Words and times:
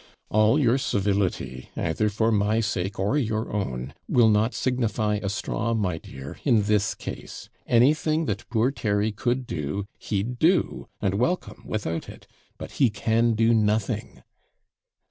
'All 0.31 0.57
your 0.57 0.79
civility, 0.79 1.69
either 1.75 2.09
for 2.09 2.31
my 2.31 2.59
sake 2.59 2.97
or 2.99 3.19
your 3.19 3.53
own, 3.53 3.93
will 4.09 4.29
not 4.29 4.55
signify 4.55 5.19
a 5.21 5.29
straw, 5.29 5.75
my 5.75 5.99
dear, 5.99 6.39
in 6.43 6.63
this 6.63 6.95
case 6.95 7.49
anything 7.67 8.25
that 8.25 8.49
poor 8.49 8.71
Terry 8.71 9.11
could 9.11 9.45
do, 9.45 9.85
he'd 9.99 10.39
do, 10.39 10.87
and 11.03 11.19
welcome, 11.19 11.61
without 11.67 12.09
it; 12.09 12.25
but 12.57 12.71
he 12.71 12.89
can 12.89 13.33
do 13.35 13.53
nothing.' 13.53 14.23